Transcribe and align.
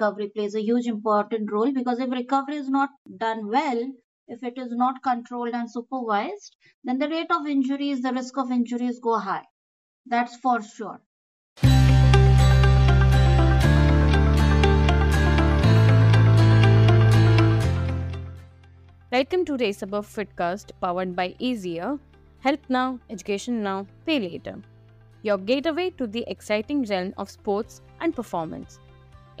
recovery 0.00 0.28
plays 0.34 0.54
a 0.54 0.62
huge 0.62 0.86
important 0.86 1.52
role 1.52 1.70
because 1.74 1.98
if 2.00 2.10
recovery 2.10 2.56
is 2.56 2.70
not 2.70 2.88
done 3.18 3.48
well, 3.48 3.80
if 4.28 4.42
it 4.42 4.56
is 4.56 4.70
not 4.72 5.02
controlled 5.02 5.52
and 5.52 5.70
supervised, 5.70 6.56
then 6.84 6.98
the 6.98 7.08
rate 7.08 7.30
of 7.30 7.46
injuries, 7.46 8.00
the 8.00 8.10
risk 8.10 8.38
of 8.38 8.50
injuries 8.50 8.98
go 8.98 9.18
high. 9.18 9.44
That's 10.06 10.36
for 10.36 10.62
sure. 10.62 11.02
Welcome 19.12 19.44
to 19.44 19.56
Race 19.58 19.82
Above 19.82 20.06
Fitcast 20.06 20.70
powered 20.80 21.14
by 21.14 21.34
Eazr. 21.40 21.98
Help 22.38 22.60
now, 22.70 22.98
education 23.10 23.62
now, 23.62 23.86
pay 24.06 24.18
later. 24.18 24.62
Your 25.22 25.36
gateway 25.36 25.90
to 25.98 26.06
the 26.06 26.24
exciting 26.26 26.84
realm 26.84 27.12
of 27.18 27.28
sports 27.28 27.82
and 28.00 28.16
performance. 28.16 28.78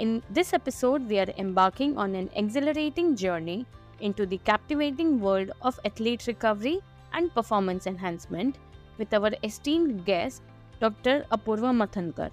In 0.00 0.22
this 0.30 0.54
episode, 0.54 1.06
we 1.10 1.18
are 1.18 1.30
embarking 1.36 1.98
on 1.98 2.14
an 2.14 2.30
exhilarating 2.34 3.14
journey 3.14 3.66
into 4.00 4.24
the 4.24 4.38
captivating 4.38 5.20
world 5.20 5.50
of 5.60 5.78
athlete 5.84 6.26
recovery 6.26 6.80
and 7.12 7.34
performance 7.34 7.86
enhancement 7.86 8.56
with 8.96 9.12
our 9.12 9.30
esteemed 9.44 10.06
guest, 10.06 10.40
Dr. 10.80 11.26
Apurva 11.30 11.74
Mathankar. 11.80 12.30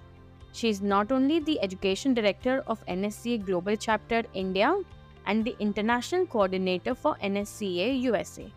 She 0.52 0.70
is 0.70 0.80
not 0.80 1.12
only 1.12 1.40
the 1.40 1.60
Education 1.60 2.14
Director 2.14 2.64
of 2.66 2.82
NSCA 2.86 3.44
Global 3.44 3.76
Chapter 3.76 4.22
India 4.32 4.74
and 5.26 5.44
the 5.44 5.54
International 5.58 6.24
Coordinator 6.24 6.94
for 6.94 7.16
NSCA 7.22 8.00
USA, 8.00 8.50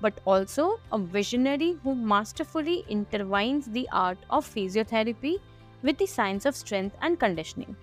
but 0.00 0.20
also 0.24 0.78
a 0.92 1.00
visionary 1.00 1.76
who 1.82 1.96
masterfully 1.96 2.84
intertwines 2.88 3.72
the 3.72 3.88
art 3.90 4.18
of 4.30 4.46
physiotherapy 4.46 5.40
with 5.82 5.98
the 5.98 6.06
science 6.06 6.46
of 6.46 6.54
strength 6.54 6.96
and 7.02 7.18
conditioning. 7.18 7.74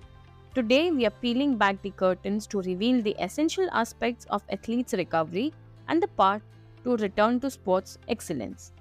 Today, 0.56 0.90
we 0.90 1.06
are 1.06 1.12
peeling 1.12 1.58
back 1.58 1.80
the 1.84 1.92
curtains 1.92 2.48
to 2.48 2.62
reveal 2.64 3.04
the 3.04 3.16
essential 3.24 3.70
aspects 3.72 4.26
of 4.32 4.42
athletes' 4.52 4.96
recovery 4.96 5.54
and 5.88 6.02
the 6.02 6.08
path 6.08 6.42
to 6.84 6.98
return 6.98 7.40
to 7.42 7.52
sports 7.52 8.00
excellence. 8.08 8.72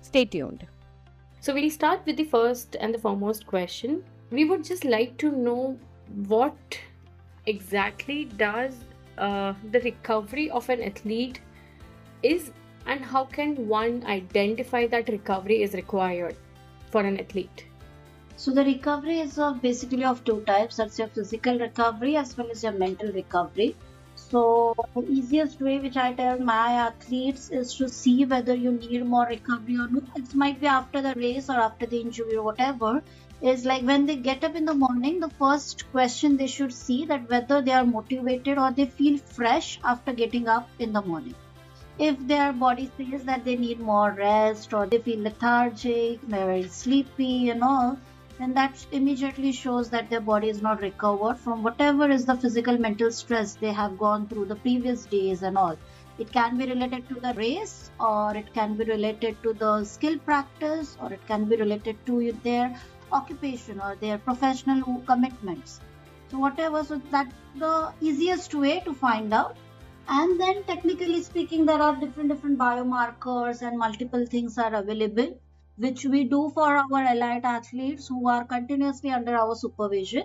Stay 0.00 0.24
tuned. 0.24 0.66
So, 1.40 1.52
we'll 1.52 1.68
start 1.68 2.00
with 2.06 2.16
the 2.16 2.24
first 2.24 2.76
and 2.80 2.94
the 2.94 2.98
foremost 2.98 3.46
question. 3.46 4.02
We 4.30 4.46
would 4.46 4.64
just 4.64 4.86
like 4.86 5.18
to 5.18 5.30
know 5.30 5.78
what 6.26 6.80
exactly 7.44 8.24
does 8.24 8.76
uh, 9.18 9.52
the 9.70 9.80
recovery 9.80 10.48
of 10.50 10.66
an 10.70 10.82
athlete 10.82 11.40
is 12.22 12.52
and 12.86 13.04
how 13.04 13.26
can 13.26 13.68
one 13.68 14.02
identify 14.06 14.86
that 14.86 15.10
recovery 15.10 15.62
is 15.62 15.74
required 15.74 16.36
for 16.90 17.02
an 17.02 17.20
athlete 17.20 17.66
so 18.38 18.52
the 18.52 18.62
recovery 18.64 19.18
is 19.18 19.36
of 19.36 19.60
basically 19.60 20.04
of 20.04 20.24
two 20.24 20.42
types. 20.42 20.76
That's 20.76 20.96
your 20.96 21.08
physical 21.08 21.58
recovery 21.58 22.14
as 22.16 22.36
well 22.36 22.48
as 22.52 22.62
your 22.62 22.70
mental 22.72 23.10
recovery. 23.10 23.74
So 24.14 24.76
the 24.94 25.02
easiest 25.10 25.60
way 25.60 25.80
which 25.80 25.96
I 25.96 26.12
tell 26.12 26.38
my 26.38 26.70
athletes 26.74 27.50
is 27.50 27.74
to 27.74 27.88
see 27.88 28.24
whether 28.24 28.54
you 28.54 28.70
need 28.70 29.04
more 29.04 29.26
recovery 29.26 29.74
or 29.74 29.88
not. 29.88 30.04
It 30.14 30.36
might 30.36 30.60
be 30.60 30.68
after 30.68 31.02
the 31.02 31.14
race 31.16 31.50
or 31.50 31.56
after 31.56 31.84
the 31.86 32.00
injury 32.00 32.36
or 32.36 32.44
whatever. 32.44 33.02
Is 33.40 33.64
like 33.64 33.82
when 33.82 34.06
they 34.06 34.14
get 34.14 34.44
up 34.44 34.54
in 34.54 34.64
the 34.64 34.74
morning, 34.74 35.18
the 35.18 35.30
first 35.30 35.90
question 35.90 36.36
they 36.36 36.46
should 36.46 36.72
see 36.72 37.06
that 37.06 37.28
whether 37.28 37.60
they 37.60 37.72
are 37.72 37.84
motivated 37.84 38.56
or 38.56 38.70
they 38.70 38.86
feel 38.86 39.18
fresh 39.18 39.80
after 39.82 40.12
getting 40.12 40.46
up 40.46 40.68
in 40.78 40.92
the 40.92 41.02
morning. 41.02 41.34
If 41.98 42.24
their 42.28 42.52
body 42.52 42.88
says 42.96 43.24
that 43.24 43.44
they 43.44 43.56
need 43.56 43.80
more 43.80 44.12
rest 44.12 44.72
or 44.72 44.86
they 44.86 44.98
feel 44.98 45.22
lethargic, 45.22 46.20
they're 46.28 46.46
very 46.46 46.68
sleepy 46.68 47.50
and 47.50 47.64
all, 47.64 47.98
then 48.38 48.54
that 48.54 48.86
immediately 48.92 49.50
shows 49.50 49.90
that 49.90 50.08
their 50.08 50.20
body 50.20 50.48
is 50.48 50.62
not 50.62 50.80
recovered 50.80 51.36
from 51.38 51.62
whatever 51.64 52.08
is 52.08 52.24
the 52.24 52.36
physical 52.36 52.78
mental 52.78 53.10
stress 53.10 53.54
they 53.54 53.72
have 53.72 53.98
gone 53.98 54.28
through 54.28 54.44
the 54.44 54.54
previous 54.54 55.04
days 55.06 55.42
and 55.42 55.58
all. 55.58 55.76
It 56.18 56.32
can 56.32 56.56
be 56.56 56.66
related 56.66 57.08
to 57.08 57.14
the 57.14 57.34
race 57.34 57.90
or 57.98 58.36
it 58.36 58.52
can 58.54 58.76
be 58.76 58.84
related 58.84 59.42
to 59.42 59.52
the 59.54 59.84
skill 59.84 60.18
practice 60.18 60.96
or 61.02 61.12
it 61.12 61.26
can 61.26 61.46
be 61.46 61.56
related 61.56 61.96
to 62.06 62.32
their 62.44 62.80
occupation 63.10 63.80
or 63.80 63.96
their 63.96 64.18
professional 64.18 65.02
commitments. 65.06 65.80
So 66.30 66.38
whatever 66.38 66.84
so 66.84 67.00
that's 67.10 67.34
the 67.56 67.92
easiest 68.00 68.54
way 68.54 68.80
to 68.80 68.94
find 68.94 69.34
out. 69.34 69.56
And 70.08 70.40
then 70.40 70.62
technically 70.64 71.22
speaking 71.22 71.66
there 71.66 71.82
are 71.82 71.96
different 71.96 72.28
different 72.28 72.58
biomarkers 72.58 73.62
and 73.62 73.78
multiple 73.78 74.26
things 74.26 74.58
are 74.58 74.74
available 74.74 75.38
which 75.78 76.04
we 76.04 76.24
do 76.28 76.50
for 76.54 76.76
our 76.76 77.02
elite 77.12 77.44
athletes 77.44 78.08
who 78.08 78.28
are 78.28 78.44
continuously 78.46 79.10
under 79.10 79.34
our 79.36 79.54
supervision. 79.56 80.24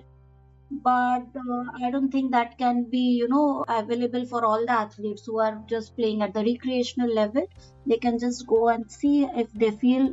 But 0.71 1.27
uh, 1.43 1.63
i 1.85 1.89
don't 1.91 2.11
think 2.11 2.31
that 2.33 2.57
can 2.57 2.89
be 2.89 3.03
you 3.21 3.27
know 3.29 3.63
available 3.69 4.25
for 4.25 4.43
all 4.45 4.65
the 4.65 4.73
athletes 4.73 5.23
who 5.25 5.39
are 5.39 5.63
just 5.69 5.95
playing 5.95 6.21
at 6.21 6.33
the 6.33 6.43
recreational 6.43 7.13
level. 7.13 7.47
They 7.85 7.97
can 7.97 8.19
just 8.19 8.45
go 8.47 8.67
and 8.69 8.91
see 8.91 9.23
if 9.23 9.51
they 9.53 9.71
feel 9.71 10.09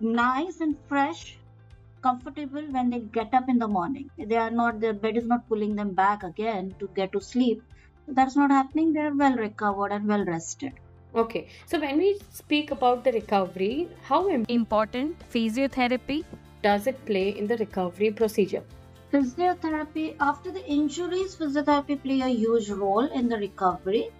nice 0.00 0.60
and 0.60 0.76
fresh 0.88 1.40
comfortable 2.02 2.66
when 2.72 2.90
they 2.90 3.00
get 3.00 3.34
up 3.34 3.44
in 3.48 3.58
the 3.58 3.68
morning. 3.68 4.10
They 4.18 4.36
are 4.36 4.50
not 4.50 4.80
their 4.80 4.94
bed 4.94 5.16
is 5.16 5.26
not 5.26 5.48
pulling 5.48 5.76
them 5.76 5.94
back 5.94 6.24
again 6.24 6.76
to 6.80 6.88
get 6.94 7.12
to 7.12 7.20
sleep. 7.20 7.62
That's 8.06 8.36
not 8.36 8.50
happening. 8.50 8.92
They're 8.92 9.14
well 9.16 9.36
recovered 9.36 9.92
and 9.92 10.08
well 10.08 10.24
rested 10.24 10.72
Okay, 11.14 11.48
so 11.64 11.80
when 11.80 11.96
we 11.96 12.18
speak 12.30 12.70
about 12.70 13.02
the 13.02 13.12
recovery, 13.12 13.88
how 14.02 14.28
important 14.28 15.16
physiotherapy 15.32 16.22
does 16.62 16.86
it 16.86 17.02
play 17.06 17.30
in 17.30 17.46
the 17.46 17.56
recovery 17.56 18.10
procedure? 18.10 18.62
Physiotherapy, 19.10 20.16
after 20.20 20.50
the 20.50 20.64
injuries, 20.66 21.34
physiotherapy 21.34 22.02
play 22.02 22.20
a 22.20 22.28
huge 22.28 22.68
role 22.68 23.06
in 23.06 23.26
the 23.28 23.38
recovery. 23.38 24.10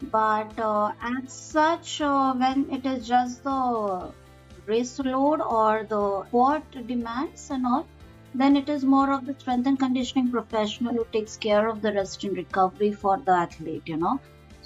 But 0.00 0.56
uh, 0.60 0.92
as 1.02 1.32
such, 1.32 2.00
uh, 2.00 2.32
when 2.34 2.70
it 2.70 2.86
is 2.86 3.08
just 3.08 3.42
the 3.42 4.12
race 4.66 4.96
load 5.00 5.40
or 5.40 5.86
the 5.88 6.24
sport 6.28 6.62
demands 6.86 7.50
and 7.50 7.66
all, 7.66 7.84
then 8.32 8.54
it 8.54 8.68
is 8.68 8.84
more 8.84 9.12
of 9.12 9.26
the 9.26 9.34
strength 9.34 9.66
and 9.66 9.76
conditioning 9.76 10.30
professional 10.30 10.94
who 10.94 11.06
takes 11.10 11.36
care 11.36 11.68
of 11.68 11.82
the 11.82 11.92
rest 11.92 12.22
and 12.22 12.36
recovery 12.36 12.92
for 12.92 13.18
the 13.18 13.32
athlete, 13.32 13.82
you 13.86 13.96
know 13.96 14.20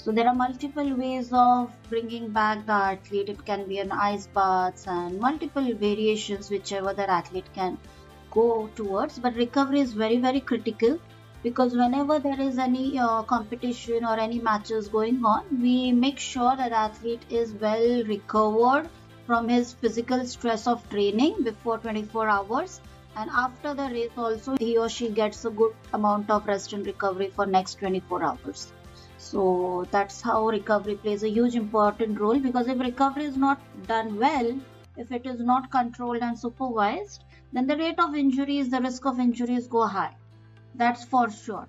so 0.05 0.11
there 0.11 0.27
are 0.27 0.35
multiple 0.35 0.97
ways 0.97 1.29
of 1.33 1.71
bringing 1.89 2.31
back 2.31 2.67
the 2.67 2.73
athlete. 2.73 3.29
It 3.29 3.45
can 3.45 3.69
be 3.69 3.79
an 3.79 3.93
ice 3.93 4.27
baths 4.27 4.89
and 4.89 5.21
multiple 5.21 5.63
variations 5.75 6.51
whichever 6.51 6.93
the 6.93 7.09
athlete 7.09 7.47
can 7.55 7.79
go 8.33 8.69
towards. 8.75 9.21
But 9.21 9.37
recovery 9.37 9.79
is 9.79 9.93
very 9.93 10.17
very 10.17 10.41
critical 10.41 10.99
because 11.45 11.77
whenever 11.77 12.19
there 12.19 12.41
is 12.41 12.59
any 12.59 12.99
uh, 12.99 13.23
competition 13.23 14.05
or 14.05 14.19
any 14.19 14.41
matches 14.41 14.89
going 14.89 15.25
on, 15.25 15.45
we 15.63 15.93
make 15.93 16.19
sure 16.19 16.57
that 16.57 16.73
athlete 16.73 17.23
is 17.31 17.53
well 17.53 18.03
recovered 18.03 18.91
from 19.25 19.49
his 19.49 19.75
physical 19.75 20.27
stress 20.27 20.67
of 20.67 20.89
training 20.91 21.45
before 21.45 21.79
24 21.79 22.29
hours 22.29 22.81
and 23.15 23.31
after 23.31 23.73
the 23.73 23.89
race 23.97 24.11
also 24.17 24.57
he 24.57 24.77
or 24.77 24.89
she 24.89 25.09
gets 25.11 25.45
a 25.45 25.51
good 25.51 25.75
amount 25.93 26.29
of 26.29 26.47
rest 26.47 26.73
and 26.73 26.87
recovery 26.87 27.33
for 27.37 27.47
next 27.47 27.79
24 27.79 28.25
hours 28.25 28.73
so 29.33 29.87
that's 29.91 30.21
how 30.21 30.49
recovery 30.49 30.95
plays 30.97 31.23
a 31.23 31.31
huge 31.31 31.55
important 31.55 32.21
role 32.21 32.39
because 32.39 32.69
if 32.69 32.79
recovery 32.79 33.25
is 33.25 33.37
not 33.37 33.61
done 33.87 34.19
well, 34.19 34.51
if 34.97 35.11
it 35.11 35.25
is 35.27 35.41
not 35.41 35.71
controlled 35.71 36.23
and 36.23 36.39
supervised, 36.39 37.25
then 37.53 37.67
the 37.67 37.77
rate 37.77 37.99
of 37.99 38.15
injuries, 38.15 38.71
the 38.71 38.81
risk 38.81 39.07
of 39.07 39.19
injuries 39.19 39.67
go 39.69 39.87
high. 39.87 40.15
That's 40.75 41.05
for 41.05 41.31
sure. 41.31 41.67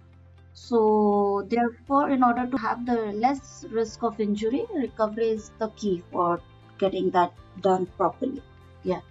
So 0.54 1.48
therefore, 1.50 2.10
in 2.10 2.24
order 2.24 2.48
to 2.48 2.58
have 2.58 2.86
the 2.86 2.98
less 3.14 3.66
risk 3.72 4.04
of 4.04 4.20
injury, 4.20 4.66
recovery 4.74 5.30
is 5.30 5.52
the 5.60 5.70
key 5.70 6.04
for 6.12 6.42
getting 6.80 7.12
that 7.12 7.34
done 7.62 7.86
properly. 7.98 8.44
Yeah. 8.84 9.02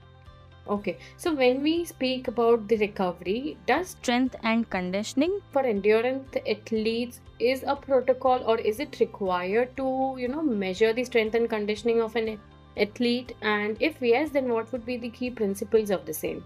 Okay, 0.68 0.96
so 1.16 1.34
when 1.34 1.60
we 1.60 1.84
speak 1.84 2.28
about 2.28 2.68
the 2.68 2.76
recovery, 2.76 3.56
does 3.66 3.88
strength 3.88 4.36
and 4.44 4.70
conditioning 4.70 5.40
for 5.50 5.62
endurance 5.62 6.36
athletes 6.48 7.20
is 7.40 7.64
a 7.66 7.74
protocol 7.74 8.44
or 8.46 8.58
is 8.58 8.78
it 8.78 9.00
required 9.00 9.76
to, 9.76 10.14
you 10.16 10.28
know, 10.28 10.40
measure 10.42 10.92
the 10.92 11.04
strength 11.04 11.34
and 11.34 11.50
conditioning 11.50 12.00
of 12.00 12.14
an 12.14 12.38
athlete? 12.76 13.34
And 13.42 13.76
if 13.80 14.00
yes, 14.00 14.30
then 14.30 14.52
what 14.52 14.70
would 14.70 14.86
be 14.86 14.96
the 14.96 15.10
key 15.10 15.30
principles 15.30 15.90
of 15.90 16.06
the 16.06 16.14
same? 16.14 16.44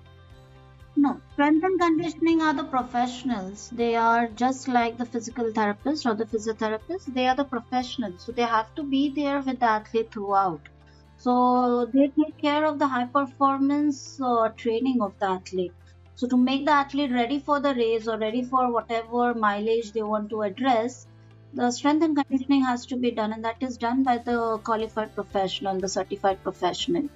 No, 0.97 1.21
strength 1.35 1.63
and 1.63 1.79
conditioning 1.79 2.41
are 2.41 2.55
the 2.55 2.65
professionals. 2.65 3.69
They 3.69 3.97
are 3.97 4.29
just 4.29 4.67
like 4.67 4.97
the 4.97 5.05
physical 5.05 5.53
therapist 5.53 6.07
or 6.07 6.15
the 6.15 6.25
physiotherapist. 6.25 7.13
They 7.13 7.29
are 7.29 7.37
the 7.37 7.45
professionals. 7.45 8.23
So 8.25 8.33
they 8.33 8.45
have 8.45 8.75
to 8.77 8.83
be 8.83 9.11
there 9.11 9.41
with 9.41 9.61
the 9.61 9.67
athlete 9.67 10.11
throughout 10.11 10.71
so 11.17 11.87
they 11.93 12.09
take 12.09 12.37
care 12.39 12.65
of 12.67 12.79
the 12.79 12.87
high 12.87 13.07
performance 13.07 14.21
uh, 14.21 14.49
training 14.51 15.01
of 15.01 15.19
the 15.19 15.27
athlete. 15.27 15.73
So 16.15 16.27
to 16.29 16.37
make 16.37 16.65
the 16.65 16.73
athlete 16.73 17.13
ready 17.13 17.39
for 17.39 17.61
the 17.61 17.75
race 17.75 18.09
or 18.09 18.19
ready 18.19 18.43
for 18.43 18.73
whatever 18.73 19.35
mileage 19.35 19.93
they 19.93 20.03
want 20.03 20.31
to 20.31 20.43
address, 20.43 21.07
the 21.53 21.71
strength 21.71 22.03
and 22.05 22.17
conditioning 22.17 22.65
has 22.65 22.87
to 22.87 22.97
be 22.97 23.11
done, 23.11 23.33
and 23.33 23.45
that 23.45 23.57
is 23.61 23.77
done 23.77 24.03
by 24.03 24.19
the 24.19 24.59
qualified 24.59 25.15
professional, 25.15 25.79
the 25.79 25.89
certified 25.89 26.43
professional. 26.43 27.09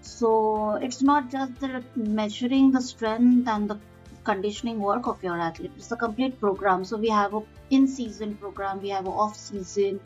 So 0.00 0.72
it's 0.76 1.02
not 1.02 1.30
just 1.30 1.58
the 1.60 1.84
measuring 1.94 2.72
the 2.72 2.80
strength 2.80 3.48
and 3.48 3.70
the 3.70 3.78
conditioning 4.24 4.80
work 4.80 5.06
of 5.06 5.22
your 5.22 5.38
athlete. 5.38 5.72
It's 5.76 5.90
a 5.92 5.96
complete 5.96 6.38
program. 6.40 6.84
So 6.84 6.96
we 6.96 7.08
have 7.08 7.34
a 7.34 7.42
in-season 7.70 8.36
program, 8.36 8.82
we 8.82 8.90
have 8.90 9.06
a 9.06 9.10
off-season, 9.10 10.00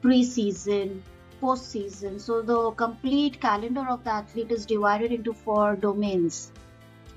pre-season, 0.00 1.02
post-season. 1.42 2.18
So 2.18 2.40
the 2.40 2.72
complete 2.72 3.40
calendar 3.40 3.86
of 3.94 4.02
the 4.04 4.10
athlete 4.10 4.50
is 4.50 4.66
divided 4.66 5.12
into 5.12 5.32
four 5.32 5.76
domains. 5.76 6.52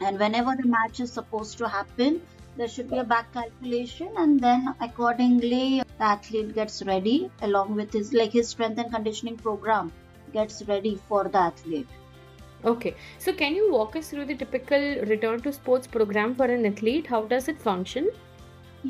And 0.01 0.19
whenever 0.19 0.55
the 0.61 0.67
match 0.67 0.99
is 0.99 1.11
supposed 1.11 1.57
to 1.59 1.69
happen, 1.69 2.21
there 2.57 2.67
should 2.67 2.89
be 2.89 2.97
a 2.97 3.03
back 3.03 3.33
calculation 3.33 4.09
and 4.17 4.39
then 4.39 4.73
accordingly 4.79 5.83
the 5.97 6.03
athlete 6.03 6.55
gets 6.55 6.81
ready 6.83 7.29
along 7.41 7.75
with 7.75 7.91
his 7.91 8.13
like 8.13 8.31
his 8.31 8.47
strength 8.47 8.79
and 8.79 8.93
conditioning 8.93 9.35
program 9.35 9.91
gets 10.31 10.63
ready 10.69 10.97
for 11.09 11.25
the 11.25 11.37
athlete 11.37 11.87
Okay, 12.65 12.95
so 13.19 13.31
can 13.31 13.53
you 13.53 13.71
walk 13.71 13.95
us 13.95 14.09
through 14.09 14.25
the 14.25 14.33
typical 14.33 14.79
return 15.05 15.39
to 15.41 15.53
sports 15.53 15.85
program 15.85 16.33
for 16.33 16.45
an 16.45 16.65
athlete? 16.65 17.05
How 17.05 17.21
does 17.21 17.47
it 17.47 17.61
function? 17.61 18.09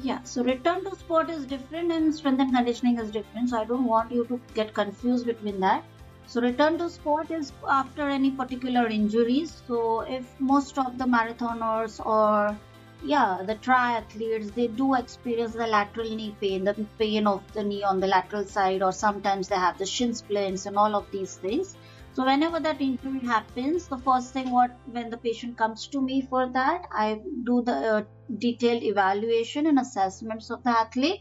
Yeah, 0.03 0.21
so 0.23 0.43
return 0.43 0.83
to 0.83 0.95
sport 0.95 1.29
is 1.31 1.45
different 1.45 1.91
and 1.91 2.13
strength 2.13 2.39
and 2.39 2.53
conditioning 2.53 2.99
is 2.99 3.09
different. 3.09 3.49
So 3.49 3.57
I 3.57 3.65
don't 3.65 3.85
want 3.85 4.11
you 4.11 4.25
to 4.25 4.39
get 4.53 4.73
confused 4.73 5.25
between 5.25 5.59
that. 5.61 5.83
So 6.27 6.41
return 6.41 6.77
to 6.79 6.89
sport 6.89 7.31
is 7.31 7.51
after 7.67 8.09
any 8.09 8.29
particular 8.31 8.87
injuries. 8.87 9.63
So 9.67 10.01
if 10.01 10.39
most 10.39 10.77
of 10.77 10.97
the 10.97 11.05
marathoners 11.05 12.05
or 12.05 12.55
yeah, 13.03 13.41
the 13.45 13.55
triathletes 13.55 14.53
they 14.53 14.67
do 14.67 14.95
experience 14.95 15.53
the 15.53 15.67
lateral 15.67 16.09
knee 16.15 16.35
pain, 16.41 16.63
the 16.63 16.73
pain 16.99 17.25
of 17.25 17.41
the 17.53 17.63
knee 17.63 17.83
on 17.83 17.99
the 17.99 18.07
lateral 18.07 18.45
side, 18.45 18.83
or 18.83 18.91
sometimes 18.91 19.47
they 19.47 19.55
have 19.55 19.77
the 19.77 19.85
shin 19.85 20.13
splints 20.13 20.65
and 20.65 20.77
all 20.77 20.95
of 20.95 21.09
these 21.11 21.35
things. 21.37 21.77
So 22.15 22.25
whenever 22.25 22.61
that 22.61 22.79
injury 22.79 23.19
happens, 23.25 23.89
the 23.89 23.97
first 23.97 24.31
thing 24.31 24.49
what 24.49 24.71
when 24.85 25.09
the 25.09 25.17
patient 25.17 25.57
comes 25.57 25.87
to 25.89 26.01
me 26.01 26.21
for 26.29 26.49
that, 26.53 26.83
I 26.89 27.19
do 27.43 27.61
the 27.61 27.73
uh, 27.73 28.03
detailed 28.37 28.83
evaluation 28.83 29.67
and 29.67 29.77
assessments 29.77 30.49
of 30.49 30.63
the 30.63 30.69
athlete. 30.69 31.19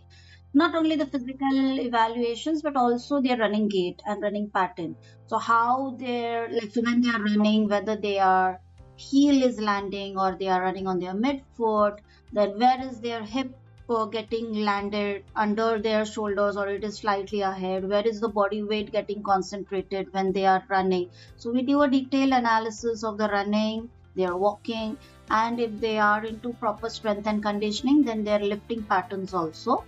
Not 0.54 0.76
only 0.76 0.94
the 0.94 1.06
physical 1.06 1.80
evaluations, 1.80 2.62
but 2.62 2.76
also 2.76 3.20
their 3.20 3.38
running 3.38 3.68
gait 3.68 4.00
and 4.06 4.22
running 4.22 4.50
pattern. 4.54 4.94
So 5.26 5.38
how 5.38 5.96
they're 5.98 6.48
like 6.48 6.70
when 6.76 7.00
they 7.00 7.10
are 7.10 7.24
running, 7.24 7.68
whether 7.68 7.96
they 7.96 8.20
are 8.20 8.60
heel 8.94 9.42
is 9.42 9.58
landing 9.58 10.16
or 10.16 10.36
they 10.38 10.46
are 10.46 10.62
running 10.62 10.86
on 10.86 11.00
their 11.00 11.14
midfoot, 11.14 11.98
then 12.32 12.56
where 12.60 12.80
is 12.88 13.00
their 13.00 13.24
hip 13.24 13.50
uh, 13.88 14.04
getting 14.06 14.54
landed 14.54 15.24
under 15.36 15.78
their 15.78 16.04
shoulders 16.06 16.56
or 16.56 16.68
it 16.68 16.84
is 16.84 16.98
slightly 16.98 17.40
ahead 17.42 17.88
where 17.88 18.06
is 18.06 18.20
the 18.20 18.28
body 18.28 18.62
weight 18.62 18.90
getting 18.92 19.22
concentrated 19.22 20.12
when 20.12 20.32
they 20.32 20.46
are 20.46 20.64
running? 20.68 21.10
So 21.36 21.50
we 21.50 21.62
do 21.62 21.82
a 21.82 21.88
detailed 21.88 22.32
analysis 22.32 23.04
of 23.04 23.18
the 23.18 23.28
running 23.28 23.90
their 24.16 24.36
walking 24.36 24.96
and 25.28 25.60
if 25.60 25.80
they 25.80 25.98
are 25.98 26.24
into 26.24 26.52
proper 26.54 26.88
strength 26.88 27.26
and 27.26 27.42
conditioning 27.42 28.04
then 28.04 28.24
their 28.24 28.38
lifting 28.38 28.82
patterns 28.82 29.34
also. 29.34 29.84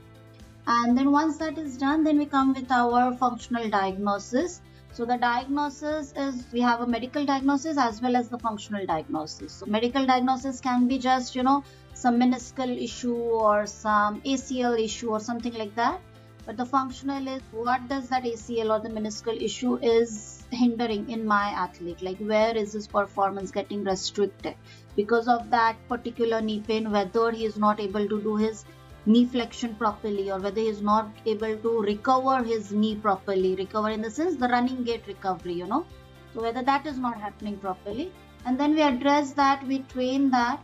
And 0.66 0.98
then 0.98 1.12
once 1.12 1.36
that 1.38 1.58
is 1.58 1.78
done 1.78 2.04
then 2.04 2.18
we 2.18 2.26
come 2.26 2.52
with 2.52 2.70
our 2.70 3.14
functional 3.14 3.70
diagnosis 3.70 4.60
so 4.96 5.04
the 5.04 5.16
diagnosis 5.22 6.12
is 6.26 6.44
we 6.52 6.60
have 6.66 6.80
a 6.80 6.86
medical 6.86 7.26
diagnosis 7.30 7.78
as 7.86 8.00
well 8.02 8.16
as 8.16 8.28
the 8.34 8.38
functional 8.38 8.86
diagnosis 8.86 9.52
so 9.62 9.66
medical 9.66 10.06
diagnosis 10.06 10.60
can 10.60 10.86
be 10.92 10.98
just 10.98 11.36
you 11.36 11.42
know 11.48 11.62
some 11.96 12.20
meniscal 12.20 12.70
issue 12.86 13.16
or 13.16 13.66
some 13.66 14.20
ACL 14.20 14.78
issue 14.78 15.10
or 15.10 15.18
something 15.18 15.54
like 15.54 15.74
that. 15.76 16.00
But 16.44 16.56
the 16.56 16.66
functional 16.66 17.26
is 17.26 17.42
what 17.50 17.88
does 17.88 18.08
that 18.10 18.24
ACL 18.24 18.70
or 18.74 18.80
the 18.80 18.90
meniscal 18.90 19.40
issue 19.42 19.78
is 19.82 20.44
hindering 20.50 21.08
in 21.10 21.26
my 21.26 21.46
athlete? 21.64 22.02
Like 22.02 22.18
where 22.18 22.56
is 22.56 22.74
his 22.74 22.86
performance 22.86 23.50
getting 23.50 23.82
restricted 23.82 24.54
because 24.94 25.26
of 25.26 25.50
that 25.50 25.76
particular 25.88 26.40
knee 26.40 26.60
pain? 26.60 26.92
Whether 26.92 27.30
he 27.30 27.46
is 27.46 27.56
not 27.56 27.80
able 27.80 28.08
to 28.08 28.22
do 28.22 28.36
his 28.36 28.64
knee 29.06 29.24
flexion 29.24 29.74
properly 29.76 30.30
or 30.30 30.38
whether 30.38 30.60
he 30.60 30.68
is 30.68 30.82
not 30.82 31.08
able 31.24 31.56
to 31.56 31.80
recover 31.82 32.42
his 32.42 32.72
knee 32.72 32.96
properly. 32.96 33.54
Recover 33.56 33.90
in 33.90 34.02
the 34.02 34.10
sense 34.10 34.36
the 34.36 34.48
running 34.48 34.82
gait 34.84 35.06
recovery, 35.06 35.54
you 35.54 35.66
know. 35.66 35.86
So 36.34 36.42
whether 36.42 36.62
that 36.62 36.86
is 36.86 36.98
not 36.98 37.20
happening 37.20 37.56
properly, 37.56 38.12
and 38.44 38.58
then 38.60 38.74
we 38.74 38.82
address 38.82 39.32
that, 39.32 39.66
we 39.66 39.78
train 39.94 40.30
that 40.30 40.60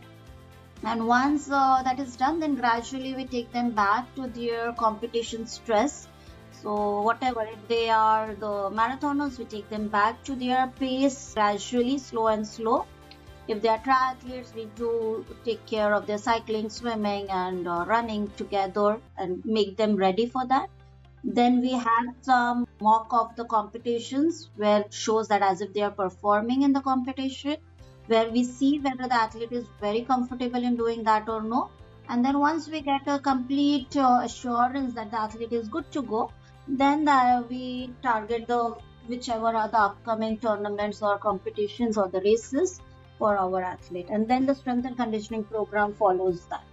and 0.85 1.07
once 1.07 1.49
uh, 1.49 1.81
that 1.83 1.99
is 1.99 2.15
done 2.15 2.39
then 2.39 2.55
gradually 2.55 3.13
we 3.15 3.25
take 3.25 3.51
them 3.51 3.71
back 3.71 4.13
to 4.15 4.27
their 4.27 4.73
competition 4.73 5.45
stress 5.47 6.07
so 6.61 7.01
whatever 7.01 7.43
if 7.43 7.67
they 7.67 7.89
are 7.89 8.35
the 8.35 8.53
marathoners 8.79 9.37
we 9.39 9.45
take 9.45 9.69
them 9.69 9.87
back 9.87 10.21
to 10.23 10.35
their 10.35 10.67
pace 10.79 11.33
gradually 11.33 11.97
slow 11.97 12.27
and 12.27 12.45
slow 12.45 12.85
if 13.47 13.61
they 13.61 13.69
are 13.69 13.79
triathletes 13.79 14.53
we 14.55 14.65
do 14.75 15.25
take 15.45 15.65
care 15.65 15.93
of 15.93 16.07
their 16.07 16.17
cycling 16.17 16.69
swimming 16.69 17.29
and 17.29 17.67
uh, 17.67 17.83
running 17.87 18.29
together 18.37 18.99
and 19.17 19.43
make 19.45 19.75
them 19.77 19.95
ready 19.95 20.25
for 20.25 20.47
that 20.47 20.69
then 21.23 21.61
we 21.61 21.71
have 21.71 22.07
some 22.21 22.67
mock 22.81 23.07
of 23.11 23.35
the 23.35 23.45
competitions 23.45 24.49
where 24.57 24.81
it 24.81 24.93
shows 24.93 25.27
that 25.29 25.41
as 25.41 25.61
if 25.61 25.73
they 25.73 25.81
are 25.81 25.91
performing 25.91 26.63
in 26.63 26.73
the 26.73 26.81
competition 26.81 27.55
where 28.07 28.29
we 28.29 28.43
see 28.43 28.79
whether 28.79 29.07
the 29.07 29.13
athlete 29.13 29.51
is 29.51 29.65
very 29.79 30.01
comfortable 30.01 30.63
in 30.63 30.75
doing 30.75 31.03
that 31.03 31.29
or 31.29 31.41
no. 31.41 31.69
And 32.09 32.25
then 32.25 32.39
once 32.39 32.67
we 32.67 32.81
get 32.81 33.07
a 33.07 33.19
complete 33.19 33.95
uh, 33.95 34.19
assurance 34.23 34.93
that 34.95 35.11
the 35.11 35.19
athlete 35.19 35.53
is 35.53 35.69
good 35.69 35.89
to 35.93 36.01
go, 36.01 36.31
then 36.67 37.05
the, 37.05 37.45
we 37.49 37.93
target 38.01 38.47
the 38.47 38.75
whichever 39.07 39.47
are 39.47 39.69
the 39.69 39.79
upcoming 39.79 40.37
tournaments 40.37 41.01
or 41.01 41.17
competitions 41.17 41.97
or 41.97 42.09
the 42.09 42.21
races 42.21 42.81
for 43.17 43.37
our 43.37 43.61
athlete. 43.61 44.07
And 44.09 44.27
then 44.27 44.45
the 44.45 44.55
strength 44.55 44.85
and 44.85 44.97
conditioning 44.97 45.43
program 45.43 45.93
follows 45.93 46.45
that. 46.47 46.63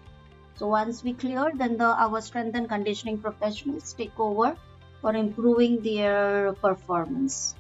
So 0.55 0.69
once 0.69 1.03
we 1.03 1.15
clear, 1.15 1.53
then 1.55 1.77
the 1.77 1.95
our 2.07 2.21
strength 2.21 2.55
and 2.55 2.69
conditioning 2.69 3.19
professionals 3.19 3.93
take 3.93 4.19
over 4.19 4.57
for 5.01 5.15
improving 5.15 5.81
their 5.83 6.53
performance. 6.55 7.55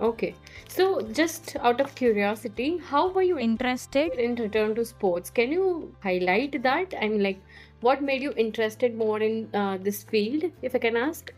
Okay. 0.00 0.34
So, 0.66 1.02
just 1.02 1.56
out 1.60 1.80
of 1.80 1.94
curiosity, 1.94 2.78
how 2.78 3.08
were 3.08 3.22
you 3.22 3.38
interested 3.38 4.12
in 4.14 4.34
return 4.36 4.74
to 4.76 4.84
sports? 4.84 5.28
Can 5.28 5.52
you 5.52 5.94
highlight 6.02 6.62
that? 6.62 6.94
I 7.00 7.08
mean, 7.08 7.22
like, 7.22 7.40
what 7.80 8.02
made 8.02 8.22
you 8.22 8.32
interested 8.36 8.96
more 8.96 9.20
in 9.20 9.54
uh, 9.54 9.76
this 9.80 10.02
field, 10.02 10.50
if 10.62 10.74
I 10.74 10.78
can 10.78 10.96
ask? 10.96 11.32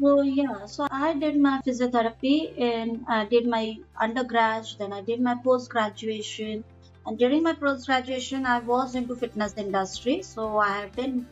So 0.00 0.22
yeah, 0.22 0.66
so 0.66 0.86
I 0.90 1.14
did 1.14 1.38
my 1.40 1.60
physiotherapy 1.66 2.58
and 2.60 3.04
I 3.08 3.24
did 3.26 3.46
my 3.46 3.76
undergrad, 4.00 4.64
then 4.78 4.92
I 4.92 5.02
did 5.02 5.20
my 5.20 5.34
post 5.44 5.70
graduation, 5.70 6.64
and 7.04 7.18
during 7.18 7.42
my 7.42 7.54
post 7.54 7.86
graduation, 7.86 8.46
I 8.46 8.60
was 8.60 8.94
into 8.94 9.16
fitness 9.16 9.54
industry. 9.56 10.22
So 10.22 10.58
I 10.58 10.80
have 10.80 10.94
done 10.94 11.26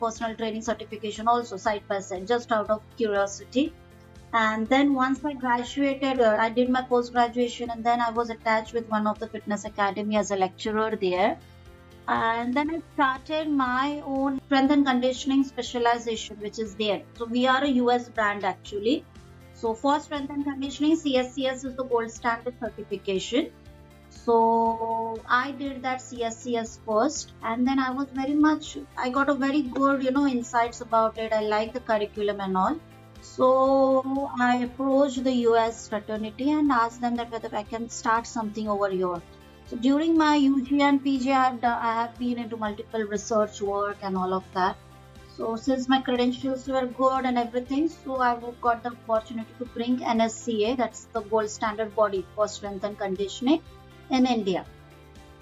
personal 0.00 0.36
training 0.36 0.62
certification 0.62 1.28
also 1.28 1.56
side 1.56 1.82
by 1.88 2.00
side, 2.00 2.26
just 2.26 2.52
out 2.52 2.68
of 2.68 2.82
curiosity. 2.96 3.72
And 4.32 4.68
then 4.68 4.94
once 4.94 5.24
i 5.24 5.32
graduated 5.32 6.20
uh, 6.20 6.36
i 6.38 6.48
did 6.50 6.68
my 6.70 6.82
post 6.82 7.12
graduation 7.12 7.70
and 7.70 7.82
then 7.84 8.00
i 8.00 8.10
was 8.10 8.30
attached 8.30 8.72
with 8.72 8.88
one 8.88 9.08
of 9.08 9.18
the 9.18 9.26
fitness 9.26 9.64
academy 9.64 10.16
as 10.16 10.30
a 10.30 10.36
lecturer 10.36 10.96
there 11.00 11.36
and 12.08 12.54
then 12.54 12.70
i 12.74 12.80
started 12.94 13.48
my 13.48 14.02
own 14.04 14.40
strength 14.46 14.72
and 14.72 14.86
conditioning 14.86 15.44
specialization 15.44 16.36
which 16.40 16.58
is 16.58 16.74
there. 16.74 17.02
So 17.16 17.26
we 17.26 17.46
are 17.46 17.64
a 17.64 17.70
us 17.70 18.08
brand 18.08 18.44
actually. 18.44 19.04
So 19.54 19.74
for 19.74 20.00
strength 20.00 20.30
and 20.30 20.44
conditioning 20.44 20.96
cscs 20.96 21.64
is 21.64 21.74
the 21.76 21.84
gold 21.84 22.10
standard 22.10 22.54
certification. 22.60 23.50
So 24.10 25.18
i 25.28 25.52
did 25.52 25.82
that 25.82 26.00
cscs 26.00 26.78
first. 26.86 27.32
And 27.42 27.66
then 27.66 27.78
i 27.78 27.90
was 27.90 28.08
very 28.12 28.34
much 28.34 28.78
i 28.96 29.10
got 29.10 29.28
a 29.28 29.34
very 29.34 29.62
good 29.62 30.02
you 30.02 30.10
know 30.10 30.26
insights 30.26 30.80
about 30.80 31.18
it. 31.18 31.32
I 31.32 31.42
like 31.42 31.72
the 31.72 31.80
curriculum 31.80 32.40
and 32.40 32.56
all. 32.56 32.80
So 33.22 34.30
I 34.40 34.56
approached 34.64 35.22
the 35.24 35.34
US 35.48 35.88
fraternity 35.88 36.50
and 36.50 36.72
asked 36.72 37.00
them 37.00 37.16
that 37.16 37.30
whether 37.30 37.54
I 37.54 37.62
can 37.62 37.88
start 37.90 38.26
something 38.26 38.68
over 38.68 38.88
here. 38.88 39.20
So 39.70 39.76
during 39.76 40.18
my 40.18 40.36
UG 40.36 40.80
and 40.80 41.02
PG, 41.02 41.30
I 41.30 41.44
have, 41.44 41.62
I 41.62 41.92
have 42.02 42.18
been 42.18 42.38
into 42.38 42.56
multiple 42.56 43.02
research 43.02 43.62
work 43.62 43.98
and 44.02 44.16
all 44.16 44.34
of 44.34 44.42
that. 44.52 44.76
So 45.36 45.54
since 45.54 45.88
my 45.88 46.00
credentials 46.00 46.66
were 46.66 46.86
good 46.86 47.24
and 47.24 47.38
everything, 47.38 47.88
so 47.88 48.16
I 48.16 48.36
got 48.60 48.82
the 48.82 48.90
opportunity 48.90 49.54
to 49.60 49.64
bring 49.66 49.98
NSCA, 50.00 50.76
that's 50.76 51.04
the 51.12 51.20
gold 51.20 51.48
standard 51.48 51.94
body 51.94 52.26
for 52.34 52.48
strength 52.48 52.82
and 52.82 52.98
conditioning 52.98 53.62
in 54.10 54.26
India. 54.26 54.66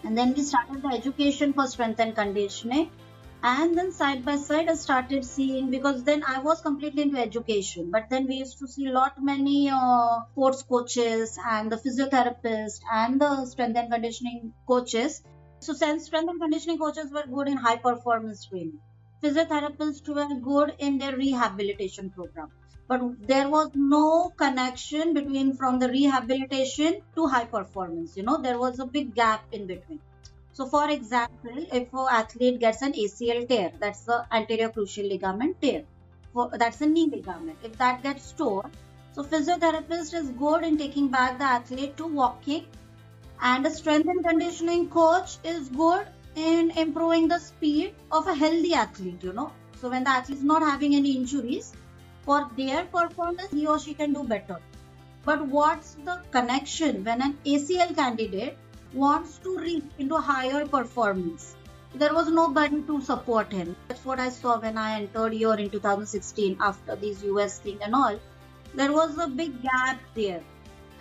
And 0.04 0.16
then 0.16 0.34
we 0.34 0.42
started 0.42 0.82
the 0.82 0.88
education 0.88 1.54
for 1.54 1.66
strength 1.66 1.98
and 1.98 2.14
conditioning 2.14 2.90
and 3.42 3.76
then 3.76 3.92
side 3.92 4.24
by 4.24 4.36
side 4.36 4.68
i 4.68 4.74
started 4.74 5.24
seeing 5.24 5.70
because 5.70 6.02
then 6.04 6.22
i 6.26 6.38
was 6.40 6.60
completely 6.60 7.02
into 7.02 7.18
education. 7.18 7.90
But 7.90 8.10
then 8.10 8.26
we 8.26 8.36
used 8.36 8.58
to 8.58 8.68
see 8.68 8.86
a 8.86 8.92
lot 8.92 9.14
many 9.22 9.70
uh, 9.70 10.20
sports 10.32 10.62
coaches 10.62 11.38
and 11.46 11.70
the 11.70 11.76
physiotherapist 11.76 12.80
and 12.92 13.20
the 13.20 13.46
strength 13.46 13.76
and 13.76 13.92
conditioning 13.92 14.52
coaches. 14.66 15.22
So 15.60 15.72
since 15.72 16.06
strength 16.06 16.30
and 16.30 16.40
conditioning 16.40 16.78
coaches 16.78 17.12
were 17.12 17.26
good 17.26 17.48
in 17.48 17.56
high 17.56 17.76
performance 17.76 18.44
training 18.46 18.80
physiotherapists 19.22 20.08
were 20.08 20.40
good 20.40 20.74
in 20.78 20.98
their 20.98 21.16
rehabilitation 21.16 22.10
program. 22.10 22.50
But 22.88 23.00
there 23.26 23.48
was 23.48 23.70
no 23.74 24.30
connection 24.36 25.12
between 25.12 25.56
from 25.56 25.78
the 25.78 25.88
rehabilitation 25.88 27.00
to 27.16 27.26
high 27.26 27.44
performance 27.44 28.16
you 28.16 28.22
know 28.22 28.40
there 28.42 28.58
was 28.58 28.78
a 28.78 28.86
big 28.86 29.14
gap 29.14 29.44
in 29.52 29.66
between 29.66 30.00
So, 30.58 30.66
for 30.66 30.90
example, 30.90 31.66
if 31.72 31.92
an 31.92 32.06
athlete 32.10 32.58
gets 32.58 32.82
an 32.82 32.92
ACL 32.92 33.48
tear, 33.48 33.70
that's 33.78 34.00
the 34.00 34.26
anterior 34.32 34.70
cruciate 34.70 35.08
ligament 35.08 35.62
tear. 35.62 35.84
For, 36.32 36.50
that's 36.52 36.80
a 36.80 36.86
knee 36.86 37.08
ligament. 37.08 37.58
If 37.62 37.78
that 37.78 38.02
gets 38.02 38.32
torn, 38.32 38.72
so 39.12 39.22
physiotherapist 39.22 40.14
is 40.14 40.30
good 40.30 40.64
in 40.64 40.76
taking 40.76 41.06
back 41.12 41.38
the 41.38 41.44
athlete 41.44 41.96
to 41.98 42.08
walking, 42.08 42.66
and 43.40 43.64
a 43.66 43.70
strength 43.70 44.08
and 44.08 44.24
conditioning 44.24 44.88
coach 44.88 45.38
is 45.44 45.68
good 45.68 46.08
in 46.34 46.72
improving 46.72 47.28
the 47.28 47.38
speed 47.38 47.94
of 48.10 48.26
a 48.26 48.34
healthy 48.34 48.74
athlete. 48.74 49.22
You 49.22 49.34
know, 49.34 49.52
so 49.80 49.88
when 49.88 50.02
the 50.02 50.10
athlete 50.10 50.38
is 50.38 50.44
not 50.44 50.62
having 50.62 50.96
any 50.96 51.12
injuries, 51.12 51.72
for 52.22 52.50
their 52.56 52.84
performance, 52.86 53.52
he 53.52 53.68
or 53.68 53.78
she 53.78 53.94
can 53.94 54.12
do 54.12 54.24
better. 54.24 54.58
But 55.24 55.46
what's 55.46 55.94
the 56.04 56.20
connection 56.32 57.04
when 57.04 57.22
an 57.22 57.38
ACL 57.46 57.94
candidate 57.94 58.58
wants 58.92 59.38
to 59.38 59.58
reach 59.58 59.84
into 59.98 60.16
higher 60.16 60.66
performance? 60.66 61.56
There 61.94 62.12
was 62.12 62.30
nobody 62.30 62.82
to 62.82 63.00
support 63.00 63.52
him. 63.52 63.76
That's 63.88 64.04
what 64.04 64.20
I 64.20 64.28
saw 64.28 64.58
when 64.58 64.76
I 64.76 65.00
entered 65.00 65.32
here 65.32 65.54
in 65.54 65.70
2016 65.70 66.56
after 66.60 66.96
these 66.96 67.22
US 67.24 67.58
thing 67.58 67.78
and 67.82 67.94
all. 67.94 68.18
There 68.74 68.92
was 68.92 69.18
a 69.18 69.26
big 69.26 69.62
gap 69.62 69.98
there. 70.14 70.42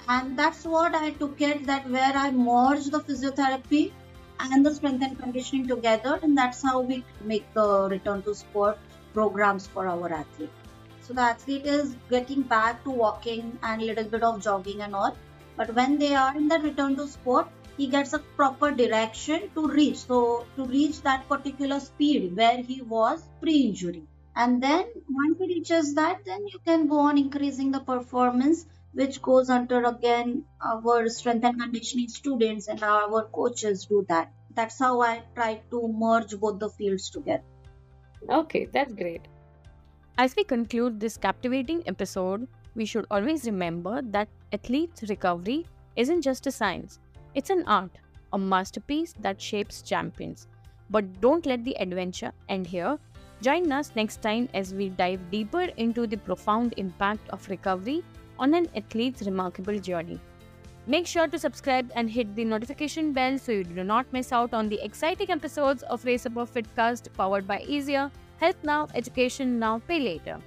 And 0.08 0.40
that's 0.40 0.64
what 0.64 0.96
I 0.96 1.12
took 1.12 1.42
it 1.42 1.66
that 1.68 1.90
where 1.90 2.14
I 2.16 2.32
merged 2.32 2.92
the 2.92 3.00
physiotherapy 3.00 3.92
and 4.40 4.66
the 4.66 4.74
strength 4.74 5.04
and 5.04 5.20
conditioning 5.20 5.68
together, 5.68 6.20
and 6.22 6.38
that's 6.38 6.62
how 6.64 6.80
we 6.82 7.04
make 7.22 7.52
the 7.54 7.88
return 7.90 8.22
to 8.24 8.34
sport 8.36 8.78
programs 9.14 9.68
for 9.68 9.88
our 9.88 10.12
athletes. 10.14 10.54
So 11.02 11.14
the 11.14 11.22
athlete 11.22 11.66
is 11.66 11.96
getting 12.10 12.42
back 12.42 12.84
to 12.84 12.92
walking 12.92 13.58
and 13.64 13.82
a 13.82 13.86
little 13.86 14.04
bit 14.04 14.24
of 14.24 14.42
jogging 14.42 14.82
and 14.82 14.96
all. 14.96 15.16
But 15.56 15.74
when 15.74 15.98
they 15.98 16.14
are 16.16 16.36
in 16.36 16.48
the 16.48 16.60
return 16.60 16.96
to 16.98 17.08
sport, 17.08 17.48
he 17.78 17.88
gets 17.88 18.14
a 18.14 18.20
proper 18.20 18.72
direction 18.72 19.50
to 19.54 19.68
reach. 19.68 19.98
So 19.98 20.46
to 20.56 20.66
reach 20.66 21.02
that 21.04 21.28
particular 21.30 21.80
speed 21.80 22.36
where 22.36 22.62
he 22.62 22.82
was 22.82 23.24
pre-injury. 23.40 24.04
And 24.36 24.62
then 24.62 24.86
once 25.10 25.38
he 25.40 25.48
reaches 25.48 25.94
that, 25.96 26.26
then 26.26 26.46
you 26.48 26.60
can 26.66 26.88
go 26.88 27.00
on 27.00 27.18
increasing 27.18 27.72
the 27.72 27.80
performance, 27.80 28.66
which 28.94 29.22
goes 29.22 29.50
under 29.50 29.84
again 29.84 30.46
our 30.64 31.08
strength 31.10 31.44
and 31.46 31.60
conditioning 31.60 32.08
students 32.08 32.68
and 32.68 32.84
our 32.84 33.24
coaches 33.26 33.86
do 33.86 34.06
that. 34.10 34.32
That's 34.56 34.80
how 34.80 35.02
I 35.02 35.24
try 35.36 35.62
to 35.72 35.88
merge 35.88 36.40
both 36.40 36.60
the 36.60 36.70
fields 36.70 37.10
together. 37.10 37.44
Okay, 38.30 38.68
that's 38.72 38.94
great. 38.94 39.22
As 40.18 40.36
we 40.36 40.44
conclude 40.44 41.00
this 41.00 41.16
captivating 41.16 41.84
episode, 41.86 42.48
we 42.76 42.86
should 42.86 43.06
always 43.12 43.46
remember 43.46 44.02
that 44.02 44.30
athletes' 44.52 45.04
recovery 45.10 45.66
isn't 45.96 46.22
just 46.22 46.48
a 46.48 46.52
science, 46.52 47.00
it's 47.38 47.52
an 47.52 47.64
art, 47.68 47.92
a 48.34 48.38
masterpiece 48.40 49.14
that 49.20 49.40
shapes 49.40 49.84
champions. 49.84 50.48
But 50.90 51.22
don't 51.22 51.46
let 51.46 51.64
the 51.64 51.76
adventure 51.80 52.32
end 52.50 52.66
here. 52.66 52.98
Join 53.44 53.72
us 53.72 53.92
next 53.96 54.24
time 54.24 54.50
as 54.56 54.74
we 54.74 54.90
dive 54.90 55.20
deeper 55.30 55.68
into 55.78 56.08
the 56.08 56.18
profound 56.18 56.74
impact 56.78 57.30
of 57.30 57.48
recovery 57.48 58.04
on 58.40 58.56
an 58.56 58.68
athlete's 58.76 59.22
remarkable 59.22 59.78
journey. 59.78 60.20
Make 60.88 61.06
sure 61.06 61.28
to 61.28 61.38
subscribe 61.38 61.92
and 61.94 62.10
hit 62.10 62.36
the 62.36 62.44
notification 62.44 63.14
bell 63.14 63.38
so 63.38 63.52
you 63.52 63.64
do 63.66 63.84
not 63.84 64.12
miss 64.12 64.32
out 64.32 64.56
on 64.56 64.68
the 64.68 64.84
exciting 64.84 65.30
episodes 65.30 65.84
of 65.84 66.06
Race 66.06 66.26
Above 66.26 66.52
Fitcast 66.52 67.14
powered 67.14 67.46
by 67.46 67.60
Eazr 67.60 68.10
Health 68.38 68.64
now, 68.64 68.88
education 68.96 69.60
now, 69.60 69.80
pay 69.88 70.00
later. 70.00 70.40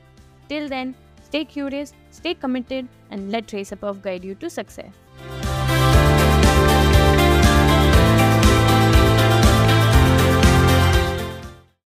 Till 0.49 0.69
then, 0.69 0.97
stay 1.23 1.45
curious, 1.45 1.93
stay 2.11 2.35
committed, 2.35 2.89
and 3.11 3.31
let 3.31 3.53
Race 3.53 3.71
Above 3.71 4.03
guide 4.03 4.25
you 4.25 4.35
to 4.37 4.51
success. 4.51 4.93